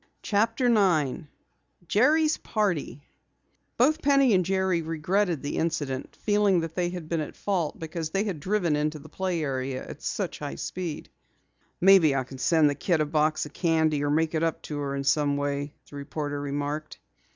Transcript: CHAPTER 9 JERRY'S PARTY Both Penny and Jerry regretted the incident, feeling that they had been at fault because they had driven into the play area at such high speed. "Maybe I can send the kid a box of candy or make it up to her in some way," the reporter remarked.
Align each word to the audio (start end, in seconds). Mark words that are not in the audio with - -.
CHAPTER 0.23 0.67
9 0.67 1.27
JERRY'S 1.87 2.37
PARTY 2.37 3.03
Both 3.77 4.01
Penny 4.01 4.33
and 4.33 4.43
Jerry 4.43 4.81
regretted 4.81 5.43
the 5.43 5.57
incident, 5.57 6.17
feeling 6.23 6.61
that 6.61 6.73
they 6.73 6.89
had 6.89 7.07
been 7.07 7.21
at 7.21 7.35
fault 7.35 7.77
because 7.77 8.09
they 8.09 8.23
had 8.23 8.39
driven 8.39 8.75
into 8.75 8.97
the 8.97 9.09
play 9.09 9.43
area 9.43 9.85
at 9.87 10.01
such 10.01 10.39
high 10.39 10.55
speed. 10.55 11.11
"Maybe 11.79 12.15
I 12.15 12.23
can 12.23 12.39
send 12.39 12.67
the 12.67 12.73
kid 12.73 12.99
a 12.99 13.05
box 13.05 13.45
of 13.45 13.53
candy 13.53 14.03
or 14.03 14.09
make 14.09 14.33
it 14.33 14.41
up 14.41 14.63
to 14.63 14.79
her 14.79 14.95
in 14.95 15.03
some 15.03 15.37
way," 15.37 15.75
the 15.87 15.95
reporter 15.97 16.41
remarked. 16.41 16.97